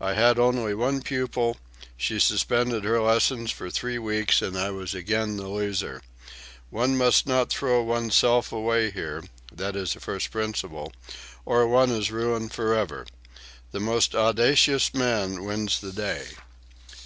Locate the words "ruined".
12.10-12.54